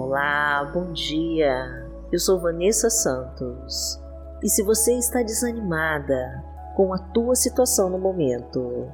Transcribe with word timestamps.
Olá, 0.00 0.70
bom 0.72 0.92
dia. 0.92 1.90
Eu 2.12 2.20
sou 2.20 2.38
Vanessa 2.38 2.88
Santos. 2.88 4.00
E 4.40 4.48
se 4.48 4.62
você 4.62 4.92
está 4.96 5.24
desanimada 5.24 6.44
com 6.76 6.94
a 6.94 6.98
tua 6.98 7.34
situação 7.34 7.90
no 7.90 7.98
momento, 7.98 8.86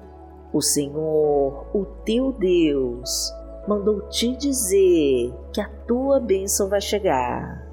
o 0.50 0.62
Senhor, 0.62 1.66
o 1.75 1.84
teu 2.06 2.32
Deus, 2.32 3.30
mandou 3.68 4.08
te 4.08 4.34
dizer 4.34 5.30
que 5.52 5.61
a 5.61 5.68
tua 5.86 6.18
bênção 6.18 6.70
vai 6.70 6.80
chegar. 6.80 7.68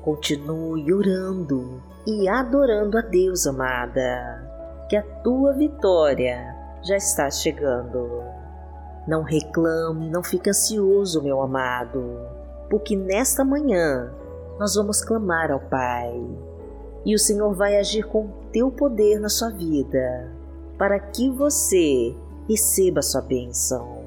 Continue 0.00 0.94
orando 0.94 1.82
e 2.06 2.26
adorando 2.26 2.96
a 2.96 3.02
Deus, 3.02 3.46
amada, 3.46 4.86
que 4.88 4.96
a 4.96 5.02
tua 5.02 5.52
vitória 5.52 6.56
já 6.82 6.96
está 6.96 7.30
chegando. 7.30 8.39
Não 9.06 9.22
reclame, 9.22 10.10
não 10.10 10.22
fique 10.22 10.50
ansioso, 10.50 11.22
meu 11.22 11.40
amado, 11.40 12.18
porque 12.68 12.94
nesta 12.94 13.44
manhã 13.44 14.12
nós 14.58 14.74
vamos 14.74 15.02
clamar 15.02 15.50
ao 15.50 15.60
Pai 15.60 16.14
e 17.04 17.14
o 17.14 17.18
Senhor 17.18 17.54
vai 17.54 17.78
agir 17.78 18.04
com 18.06 18.28
teu 18.52 18.70
poder 18.70 19.18
na 19.18 19.28
sua 19.28 19.50
vida 19.50 20.30
para 20.76 20.98
que 20.98 21.30
você 21.30 22.14
receba 22.48 23.00
a 23.00 23.02
sua 23.02 23.22
bênção. 23.22 24.04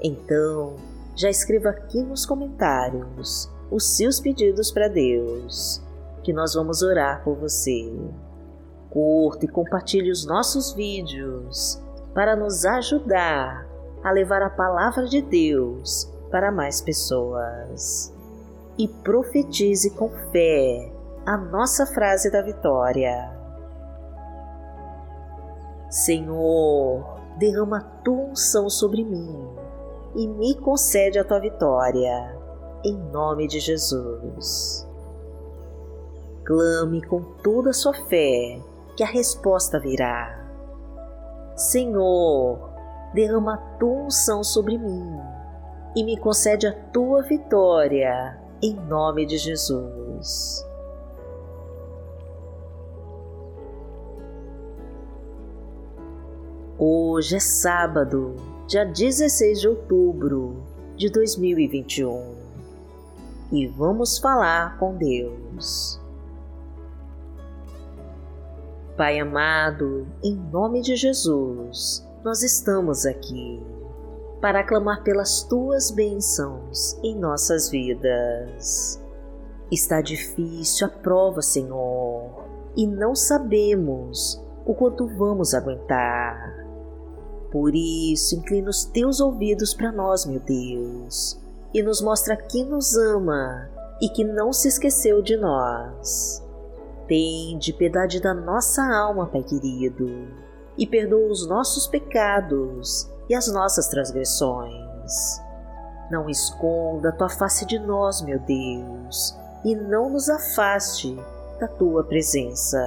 Então, 0.00 0.76
já 1.16 1.28
escreva 1.28 1.70
aqui 1.70 2.00
nos 2.02 2.24
comentários 2.24 3.50
os 3.70 3.96
seus 3.96 4.20
pedidos 4.20 4.70
para 4.70 4.88
Deus, 4.88 5.82
que 6.22 6.32
nós 6.32 6.54
vamos 6.54 6.82
orar 6.82 7.22
por 7.24 7.34
você. 7.36 7.92
Curta 8.90 9.44
e 9.44 9.48
compartilhe 9.48 10.10
os 10.10 10.24
nossos 10.24 10.72
vídeos 10.72 11.82
para 12.18 12.34
nos 12.34 12.64
ajudar 12.64 13.64
a 14.02 14.10
levar 14.10 14.42
a 14.42 14.50
palavra 14.50 15.06
de 15.06 15.22
Deus 15.22 16.12
para 16.32 16.50
mais 16.50 16.80
pessoas. 16.80 18.12
E 18.76 18.88
profetize 18.88 19.90
com 19.90 20.08
fé 20.32 20.92
a 21.24 21.36
nossa 21.36 21.86
frase 21.86 22.28
da 22.28 22.42
vitória. 22.42 23.30
Senhor, 25.88 27.20
derrama 27.38 27.82
tua 28.02 28.30
unção 28.30 28.68
sobre 28.68 29.04
mim 29.04 29.48
e 30.16 30.26
me 30.26 30.56
concede 30.56 31.20
a 31.20 31.24
tua 31.24 31.38
vitória, 31.38 32.36
em 32.84 32.96
nome 33.12 33.46
de 33.46 33.60
Jesus. 33.60 34.84
Clame 36.44 37.00
com 37.06 37.22
toda 37.44 37.70
a 37.70 37.74
sua 37.74 37.94
fé, 37.94 38.60
que 38.96 39.04
a 39.04 39.06
resposta 39.06 39.78
virá. 39.78 40.37
Senhor, 41.58 42.70
derrama 43.12 43.54
a 43.54 43.78
tua 43.78 44.04
unção 44.04 44.44
sobre 44.44 44.78
mim 44.78 45.20
e 45.96 46.04
me 46.04 46.16
concede 46.16 46.68
a 46.68 46.72
tua 46.72 47.22
vitória, 47.22 48.40
em 48.62 48.74
nome 48.74 49.26
de 49.26 49.36
Jesus. 49.38 50.64
Hoje 56.78 57.34
é 57.34 57.40
sábado, 57.40 58.36
dia 58.68 58.84
16 58.84 59.60
de 59.60 59.68
outubro 59.68 60.62
de 60.96 61.10
2021 61.10 62.36
e 63.50 63.66
vamos 63.66 64.16
falar 64.18 64.78
com 64.78 64.94
Deus. 64.94 65.97
Pai 68.98 69.20
amado, 69.20 70.08
em 70.24 70.34
nome 70.34 70.82
de 70.82 70.96
Jesus, 70.96 72.04
nós 72.24 72.42
estamos 72.42 73.06
aqui 73.06 73.62
para 74.40 74.64
clamar 74.64 75.04
pelas 75.04 75.44
tuas 75.44 75.92
bênçãos 75.92 76.98
em 77.04 77.16
nossas 77.16 77.70
vidas. 77.70 79.00
Está 79.70 80.00
difícil 80.00 80.88
a 80.88 80.90
prova, 80.90 81.40
Senhor, 81.40 82.44
e 82.76 82.88
não 82.88 83.14
sabemos 83.14 84.44
o 84.66 84.74
quanto 84.74 85.06
vamos 85.06 85.54
aguentar. 85.54 86.66
Por 87.52 87.76
isso, 87.76 88.34
inclina 88.34 88.68
os 88.68 88.84
teus 88.84 89.20
ouvidos 89.20 89.74
para 89.74 89.92
nós, 89.92 90.26
meu 90.26 90.40
Deus, 90.40 91.40
e 91.72 91.80
nos 91.84 92.00
mostra 92.00 92.36
que 92.36 92.64
nos 92.64 92.96
ama 92.96 93.70
e 94.02 94.08
que 94.08 94.24
não 94.24 94.52
se 94.52 94.66
esqueceu 94.66 95.22
de 95.22 95.36
nós. 95.36 96.47
Tende 97.08 97.72
piedade 97.72 98.20
da 98.20 98.34
nossa 98.34 98.84
alma, 98.84 99.26
Pai 99.26 99.42
querido, 99.42 100.28
e 100.76 100.86
perdoa 100.86 101.30
os 101.30 101.48
nossos 101.48 101.86
pecados 101.86 103.10
e 103.28 103.34
as 103.34 103.50
nossas 103.50 103.88
transgressões. 103.88 105.40
Não 106.10 106.28
esconda 106.28 107.08
a 107.08 107.12
tua 107.12 107.30
face 107.30 107.66
de 107.66 107.78
nós, 107.78 108.20
meu 108.20 108.38
Deus, 108.38 109.34
e 109.64 109.74
não 109.74 110.10
nos 110.10 110.28
afaste 110.28 111.16
da 111.58 111.66
tua 111.66 112.04
presença, 112.04 112.78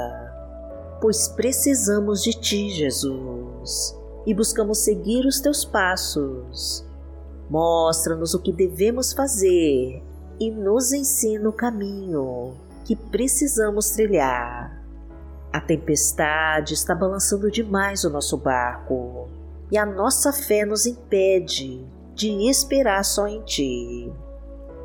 pois 1.01 1.27
precisamos 1.27 2.23
de 2.23 2.31
ti, 2.39 2.69
Jesus 2.69 3.99
e 4.25 4.33
buscamos 4.33 4.79
seguir 4.79 5.25
os 5.25 5.39
teus 5.39 5.65
passos. 5.65 6.85
Mostra-nos 7.49 8.33
o 8.33 8.39
que 8.39 8.51
devemos 8.51 9.13
fazer 9.13 10.01
e 10.39 10.51
nos 10.51 10.93
ensina 10.93 11.49
o 11.49 11.53
caminho 11.53 12.55
que 12.91 12.95
precisamos 13.09 13.91
trilhar. 13.91 14.83
A 15.53 15.61
tempestade 15.61 16.73
está 16.73 16.93
balançando 16.93 17.49
demais 17.49 18.03
o 18.03 18.09
nosso 18.09 18.35
barco 18.35 19.29
e 19.71 19.77
a 19.77 19.85
nossa 19.85 20.33
fé 20.33 20.65
nos 20.65 20.85
impede 20.85 21.85
de 22.13 22.49
esperar 22.49 23.05
só 23.05 23.29
em 23.29 23.41
Ti. 23.43 24.11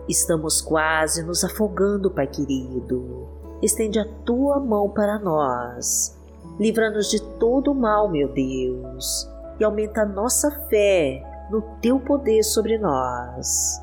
Estamos 0.08 0.60
quase 0.60 1.24
nos 1.24 1.42
afogando, 1.42 2.08
Pai 2.08 2.28
querido. 2.28 3.26
Estende 3.60 3.98
a 3.98 4.04
Tua 4.24 4.60
mão 4.60 4.88
para 4.88 5.18
nós 5.18 6.16
Livra-nos 6.60 7.10
de 7.10 7.20
todo 7.38 7.72
o 7.72 7.74
mal, 7.74 8.08
meu 8.08 8.28
Deus, 8.28 9.28
e 9.58 9.64
aumenta 9.64 10.02
a 10.02 10.06
nossa 10.06 10.48
fé 10.68 11.22
no 11.50 11.60
Teu 11.82 11.98
poder 11.98 12.44
sobre 12.44 12.78
nós. 12.78 13.82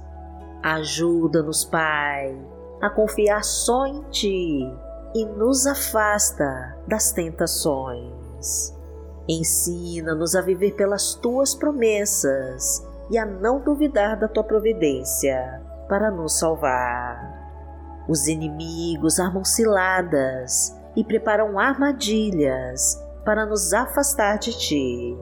Ajuda-nos, 0.64 1.66
Pai, 1.66 2.36
a 2.84 2.90
confiar 2.90 3.42
só 3.46 3.86
em 3.86 4.02
Ti 4.10 4.78
e 5.16 5.26
nos 5.26 5.66
afasta 5.66 6.78
das 6.86 7.14
tentações. 7.14 8.78
Ensina-nos 9.26 10.36
a 10.36 10.42
viver 10.42 10.76
pelas 10.76 11.16
Tuas 11.16 11.56
promessas 11.56 12.86
e 13.10 13.18
a 13.18 13.26
não 13.26 13.62
duvidar 13.62 14.20
da 14.20 14.28
Tua 14.28 14.44
providência 14.44 15.62
para 15.88 16.12
nos 16.12 16.38
salvar. 16.38 18.04
Os 18.06 18.28
inimigos 18.28 19.18
armam 19.18 19.46
ciladas 19.46 20.78
e 20.94 21.06
preparam 21.06 21.58
armadilhas 21.58 23.02
para 23.24 23.46
nos 23.46 23.72
afastar 23.72 24.38
de 24.40 24.52
ti. 24.58 25.18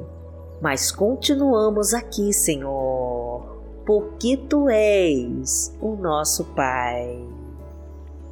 Mas 0.60 0.92
continuamos 0.92 1.94
aqui, 1.94 2.34
Senhor, 2.34 3.62
porque 3.86 4.36
tu 4.36 4.68
és 4.68 5.78
o 5.80 5.96
nosso 5.96 6.44
Pai. 6.56 7.41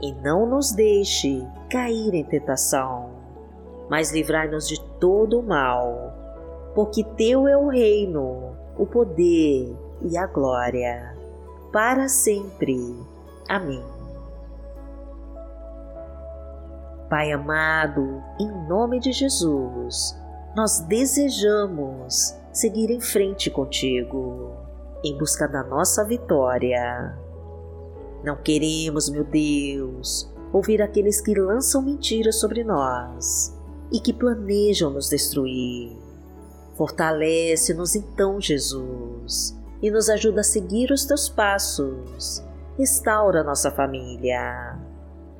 E 0.00 0.12
não 0.12 0.46
nos 0.46 0.72
deixe 0.72 1.44
cair 1.70 2.14
em 2.14 2.24
tentação, 2.24 3.10
mas 3.88 4.12
livrai-nos 4.12 4.68
de 4.68 4.80
todo 5.00 5.40
o 5.40 5.42
mal, 5.42 6.14
porque 6.74 7.02
Teu 7.02 7.48
é 7.48 7.56
o 7.56 7.68
reino, 7.68 8.56
o 8.76 8.86
poder 8.86 9.76
e 10.02 10.16
a 10.16 10.26
glória, 10.26 11.16
para 11.72 12.08
sempre. 12.08 12.78
Amém. 13.48 13.82
Pai 17.08 17.32
amado, 17.32 18.22
em 18.38 18.68
nome 18.68 19.00
de 19.00 19.12
Jesus, 19.12 20.14
nós 20.54 20.80
desejamos 20.80 22.36
seguir 22.52 22.90
em 22.90 23.00
frente 23.00 23.50
contigo, 23.50 24.52
em 25.02 25.16
busca 25.16 25.48
da 25.48 25.62
nossa 25.62 26.04
vitória. 26.04 27.16
Não 28.28 28.36
queremos, 28.36 29.08
meu 29.08 29.24
Deus, 29.24 30.30
ouvir 30.52 30.82
aqueles 30.82 31.18
que 31.18 31.34
lançam 31.34 31.80
mentiras 31.80 32.38
sobre 32.38 32.62
nós 32.62 33.58
e 33.90 33.98
que 33.98 34.12
planejam 34.12 34.90
nos 34.90 35.08
destruir. 35.08 35.96
Fortalece-nos 36.76 37.94
então, 37.94 38.38
Jesus, 38.38 39.58
e 39.80 39.90
nos 39.90 40.10
ajuda 40.10 40.42
a 40.42 40.44
seguir 40.44 40.90
os 40.90 41.06
teus 41.06 41.30
passos, 41.30 42.44
restaura 42.76 43.42
nossa 43.42 43.70
família. 43.70 44.78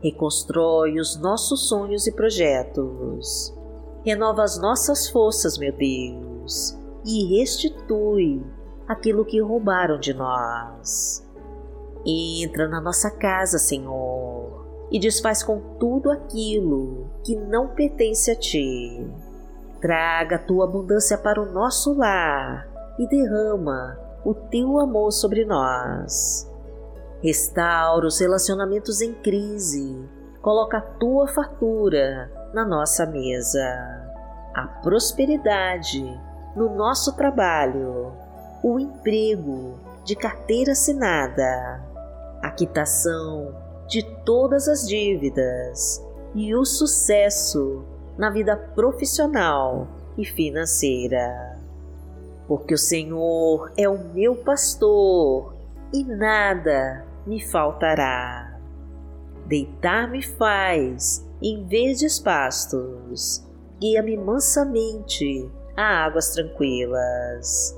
Reconstrói 0.03 0.99
os 0.99 1.15
nossos 1.21 1.69
sonhos 1.69 2.07
e 2.07 2.13
projetos. 2.13 3.55
Renova 4.03 4.45
as 4.45 4.59
nossas 4.59 5.11
forças, 5.11 5.59
meu 5.59 5.77
Deus, 5.77 6.75
e 7.05 7.37
restitui 7.37 8.43
aquilo 8.89 9.27
que 9.27 9.43
roubaram 9.43 10.01
de 10.01 10.15
nós. 10.15 11.28
Entra 12.07 12.69
na 12.69 12.81
nossa 12.81 13.11
casa, 13.11 13.59
Senhor, 13.59 14.67
e 14.91 14.99
desfaz 14.99 15.43
com 15.43 15.61
tudo 15.79 16.11
aquilo 16.11 17.11
que 17.25 17.37
não 17.37 17.69
pertence 17.69 18.31
a 18.31 18.37
Ti. 18.37 19.07
Traga 19.81 20.37
a 20.37 20.39
Tua 20.39 20.65
abundância 20.65 21.19
para 21.19 21.41
o 21.41 21.53
nosso 21.53 21.95
lar 21.95 22.69
e 22.99 23.07
derrama 23.07 23.99
o 24.25 24.35
Teu 24.35 24.79
amor 24.79 25.13
sobre 25.13 25.45
nós. 25.45 26.51
Restaura 27.23 28.07
os 28.07 28.21
relacionamentos 28.21 29.01
em 29.01 29.13
crise, 29.13 30.09
coloca 30.41 30.79
a 30.79 30.83
Tua 30.83 31.27
fartura 31.29 32.31
na 32.55 32.65
nossa 32.65 33.05
mesa, 33.05 33.61
a 34.55 34.67
prosperidade 34.83 36.03
no 36.57 36.75
nosso 36.75 37.15
trabalho, 37.17 38.13
o 38.63 38.79
emprego 38.79 39.88
de 40.09 40.17
carteira 40.17 40.73
assinada, 40.73 41.85
a 42.41 42.51
quitação 42.51 43.55
de 43.87 44.03
todas 44.25 44.67
as 44.67 44.89
dívidas 44.89 46.03
e 46.35 46.55
o 46.55 46.65
sucesso 46.65 47.85
na 48.17 48.31
vida 48.31 48.57
profissional 48.57 49.87
e 50.17 50.25
financeira. 50.25 51.61
Porque 52.47 52.73
o 52.73 52.79
Senhor 52.79 53.71
é 53.77 53.87
o 53.87 54.03
meu 54.15 54.35
pastor 54.35 55.55
e 55.93 56.03
nada 56.03 57.05
me 57.27 57.39
faltará. 57.47 58.59
Deitar-me 59.45 60.23
faz 60.23 61.23
em 61.43 61.67
verdes 61.67 62.19
pastos, 62.19 63.47
guia-me 63.79 64.17
mansamente 64.17 65.51
a 65.77 66.07
águas 66.07 66.31
tranquilas. 66.31 67.78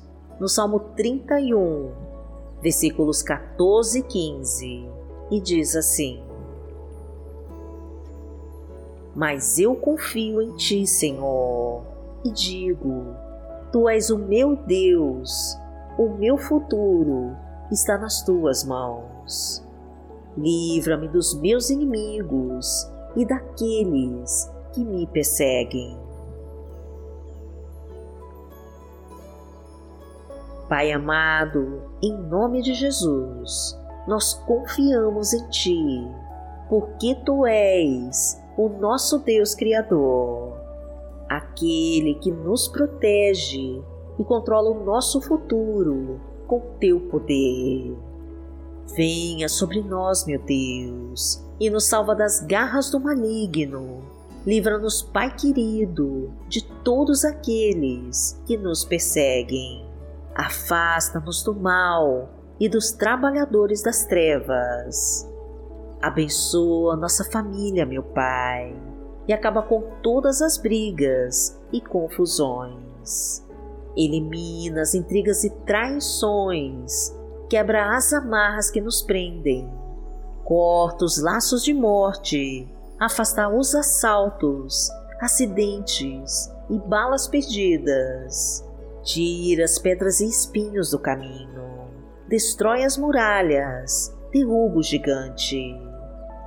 no 0.41 0.49
Salmo 0.49 0.79
31, 0.95 1.91
versículos 2.63 3.21
14 3.21 3.99
e 3.99 4.01
15, 4.01 4.89
e 5.29 5.39
diz 5.39 5.75
assim: 5.75 6.19
Mas 9.15 9.59
eu 9.59 9.75
confio 9.75 10.41
em 10.41 10.55
ti, 10.55 10.87
Senhor, 10.87 11.83
e 12.25 12.31
digo: 12.31 13.15
Tu 13.71 13.87
és 13.87 14.09
o 14.09 14.17
meu 14.17 14.55
Deus, 14.55 15.55
o 15.95 16.09
meu 16.09 16.39
futuro 16.39 17.37
está 17.71 17.95
nas 17.99 18.23
tuas 18.23 18.63
mãos. 18.63 19.63
Livra-me 20.35 21.07
dos 21.07 21.39
meus 21.39 21.69
inimigos 21.69 22.91
e 23.15 23.27
daqueles 23.27 24.51
que 24.73 24.83
me 24.83 25.05
perseguem. 25.05 25.99
Pai 30.71 30.89
amado, 30.93 31.81
em 32.01 32.17
nome 32.17 32.61
de 32.61 32.73
Jesus, 32.73 33.77
nós 34.07 34.35
confiamos 34.45 35.33
em 35.33 35.49
Ti, 35.49 36.07
porque 36.69 37.13
Tu 37.25 37.45
és 37.45 38.41
o 38.57 38.69
nosso 38.69 39.19
Deus 39.19 39.53
Criador, 39.53 40.53
aquele 41.27 42.13
que 42.15 42.31
nos 42.31 42.69
protege 42.69 43.83
e 44.17 44.23
controla 44.23 44.71
o 44.71 44.85
nosso 44.85 45.19
futuro 45.19 46.21
com 46.47 46.61
Teu 46.79 47.01
poder. 47.01 47.93
Venha 48.95 49.49
sobre 49.49 49.81
nós, 49.81 50.25
meu 50.25 50.39
Deus, 50.39 51.45
e 51.59 51.69
nos 51.69 51.89
salva 51.89 52.15
das 52.15 52.39
garras 52.45 52.89
do 52.89 52.97
maligno 52.97 54.09
Livra-nos, 54.45 55.03
Pai 55.03 55.35
querido, 55.35 56.31
de 56.47 56.63
todos 56.83 57.25
aqueles 57.25 58.41
que 58.47 58.55
nos 58.57 58.85
perseguem. 58.85 59.90
Afasta-nos 60.35 61.43
do 61.43 61.53
mal 61.53 62.29
e 62.59 62.69
dos 62.69 62.91
trabalhadores 62.91 63.81
das 63.81 64.05
trevas. 64.05 65.27
Abençoa 66.01 66.95
nossa 66.95 67.23
família, 67.23 67.85
meu 67.85 68.03
Pai, 68.03 68.75
e 69.27 69.33
acaba 69.33 69.61
com 69.61 69.81
todas 70.01 70.41
as 70.41 70.57
brigas 70.57 71.59
e 71.71 71.79
confusões. 71.81 73.45
Elimina 73.95 74.81
as 74.81 74.93
intrigas 74.93 75.43
e 75.43 75.49
traições, 75.65 77.15
quebra 77.49 77.95
as 77.95 78.13
amarras 78.13 78.71
que 78.71 78.79
nos 78.79 79.01
prendem, 79.01 79.69
corta 80.43 81.03
os 81.05 81.21
laços 81.21 81.63
de 81.63 81.73
morte 81.73 82.67
afastar 83.01 83.51
os 83.51 83.73
assaltos, 83.73 84.91
acidentes 85.19 86.53
e 86.69 86.77
balas 86.77 87.27
perdidas. 87.27 88.63
Tira 89.03 89.65
as 89.65 89.79
pedras 89.79 90.19
e 90.19 90.27
espinhos 90.27 90.91
do 90.91 90.99
caminho, 90.99 91.87
destrói 92.27 92.83
as 92.83 92.97
muralhas, 92.97 94.15
derruba 94.31 94.77
o 94.77 94.83
gigante, 94.83 95.75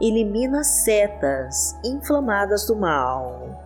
elimina 0.01 0.61
as 0.61 0.85
setas 0.85 1.75
inflamadas 1.85 2.67
do 2.67 2.77
mal, 2.77 3.61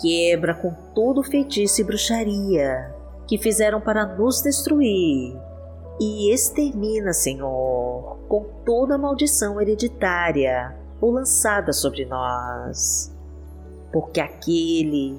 quebra 0.00 0.54
com 0.54 0.70
todo 0.94 1.22
feitiço 1.22 1.80
e 1.80 1.84
bruxaria 1.84 2.94
que 3.26 3.38
fizeram 3.38 3.80
para 3.80 4.06
nos 4.06 4.42
destruir. 4.42 5.36
E 5.98 6.30
extermina, 6.32 7.12
Senhor, 7.12 8.18
com 8.28 8.44
toda 8.64 8.98
maldição 8.98 9.60
hereditária 9.60 10.76
ou 11.00 11.10
lançada 11.10 11.72
sobre 11.72 12.04
nós. 12.04 13.14
Porque 13.90 14.20
aquele 14.20 15.18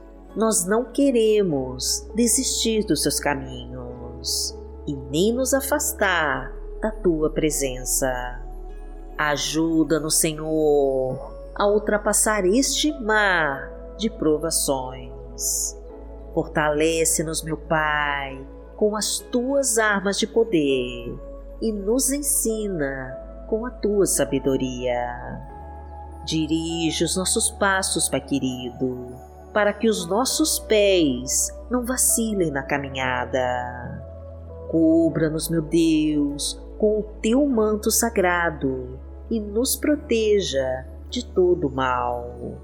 nós 0.35 0.65
não 0.65 0.85
queremos 0.85 2.07
desistir 2.15 2.85
dos 2.85 3.03
seus 3.03 3.19
caminhos 3.19 4.57
e 4.87 4.95
nem 4.95 5.33
nos 5.33 5.53
afastar 5.53 6.53
da 6.81 6.91
tua 6.91 7.29
presença. 7.29 8.41
Ajuda-nos, 9.17 10.19
Senhor, 10.19 11.33
a 11.55 11.67
ultrapassar 11.67 12.45
este 12.45 12.91
mar 13.01 13.95
de 13.97 14.09
provações. 14.09 15.77
Fortalece-nos, 16.33 17.43
meu 17.43 17.57
Pai, 17.57 18.47
com 18.77 18.95
as 18.95 19.19
tuas 19.19 19.77
armas 19.77 20.17
de 20.17 20.25
poder 20.25 21.19
e 21.61 21.71
nos 21.71 22.11
ensina 22.11 23.17
com 23.47 23.65
a 23.65 23.69
tua 23.69 24.05
sabedoria. 24.05 25.41
Dirige 26.25 27.03
os 27.03 27.17
nossos 27.17 27.51
passos, 27.51 28.07
Pai 28.07 28.21
querido, 28.21 29.13
para 29.53 29.73
que 29.73 29.89
os 29.89 30.07
nossos 30.07 30.59
pés 30.59 31.49
não 31.69 31.85
vacilem 31.85 32.51
na 32.51 32.63
caminhada. 32.63 34.05
Cubra-nos, 34.69 35.49
meu 35.49 35.61
Deus, 35.61 36.61
com 36.77 36.99
o 36.99 37.03
teu 37.21 37.45
manto 37.45 37.91
sagrado 37.91 38.99
e 39.29 39.39
nos 39.39 39.75
proteja 39.75 40.85
de 41.09 41.25
todo 41.25 41.69
mal. 41.69 42.57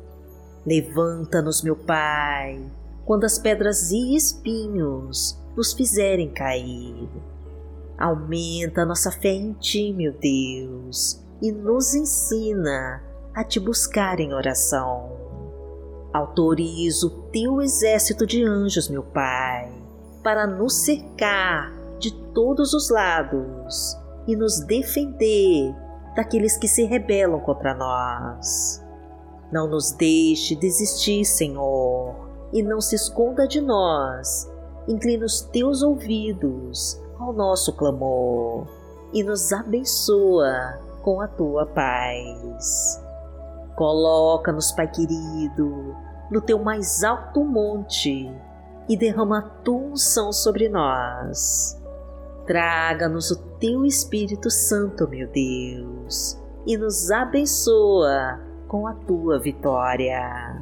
Levanta-nos, 0.65 1.61
meu 1.61 1.75
Pai, 1.75 2.61
quando 3.05 3.25
as 3.25 3.37
pedras 3.37 3.91
e 3.91 4.15
espinhos 4.15 5.41
nos 5.55 5.73
fizerem 5.73 6.29
cair. 6.29 7.09
Aumenta 7.97 8.85
nossa 8.85 9.11
fé 9.11 9.29
em 9.29 9.53
Ti, 9.53 9.91
meu 9.93 10.13
Deus, 10.13 11.23
e 11.41 11.51
nos 11.51 11.95
ensina 11.95 13.01
a 13.33 13.43
te 13.43 13.59
buscar 13.59 14.19
em 14.19 14.33
oração. 14.33 15.26
Autoriza 16.13 17.07
o 17.07 17.09
teu 17.31 17.61
exército 17.61 18.25
de 18.25 18.43
anjos, 18.43 18.89
meu 18.89 19.03
Pai, 19.03 19.71
para 20.23 20.47
nos 20.47 20.85
cercar 20.85 21.73
de 21.99 22.11
todos 22.33 22.73
os 22.73 22.89
lados 22.89 23.97
e 24.27 24.35
nos 24.35 24.59
defender 24.61 25.75
daqueles 26.15 26.57
que 26.57 26.67
se 26.67 26.83
rebelam 26.83 27.39
contra 27.39 27.73
nós. 27.73 28.83
Não 29.51 29.67
nos 29.67 29.91
deixe 29.91 30.55
desistir, 30.55 31.23
Senhor, 31.23 32.15
e 32.51 32.61
não 32.61 32.81
se 32.81 32.95
esconda 32.95 33.47
de 33.47 33.61
nós. 33.61 34.49
Inclina 34.87 35.25
os 35.25 35.41
teus 35.41 35.81
ouvidos 35.81 36.99
ao 37.19 37.31
nosso 37.33 37.73
clamor 37.73 38.67
e 39.13 39.23
nos 39.23 39.51
abençoa 39.53 40.79
com 41.01 41.21
a 41.21 41.27
tua 41.27 41.65
paz. 41.65 43.06
Coloca-nos, 43.77 44.71
Pai 44.71 44.87
querido, 44.87 45.95
no 46.31 46.41
teu 46.41 46.57
mais 46.57 47.03
alto 47.03 47.43
monte 47.43 48.27
e 48.89 48.97
derrama 48.97 49.37
a 49.37 49.41
tua 49.43 49.91
unção 49.91 50.33
sobre 50.33 50.67
nós. 50.67 51.79
Traga-nos 52.47 53.29
o 53.29 53.35
teu 53.59 53.85
Espírito 53.85 54.49
Santo, 54.49 55.07
meu 55.07 55.27
Deus, 55.27 56.41
e 56.65 56.75
nos 56.75 57.11
abençoa 57.11 58.39
com 58.67 58.87
a 58.87 58.93
tua 58.93 59.37
vitória. 59.37 60.59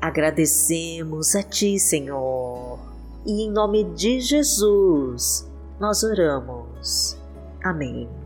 Agradecemos 0.00 1.36
a 1.36 1.42
Ti, 1.44 1.78
Senhor, 1.78 2.80
e 3.24 3.42
em 3.42 3.50
nome 3.50 3.84
de 3.94 4.20
Jesus 4.20 5.48
nós 5.78 6.02
oramos. 6.02 7.16
Amém. 7.62 8.25